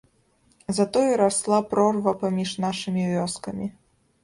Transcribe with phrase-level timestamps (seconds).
[0.77, 3.71] Затое расла прорва паміж нашымі вёскамі.